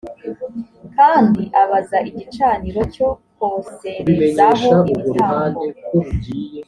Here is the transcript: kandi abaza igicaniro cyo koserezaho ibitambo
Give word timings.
kandi 0.95 1.41
abaza 1.61 1.97
igicaniro 2.09 2.81
cyo 2.95 3.09
koserezaho 3.37 4.71
ibitambo 4.93 5.61